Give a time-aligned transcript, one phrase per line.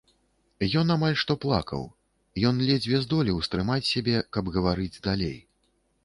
[0.79, 1.83] Ён амаль што плакаў,
[2.49, 5.37] ён ледзьве здолеў стрымаць сябе, каб гаварыць далей.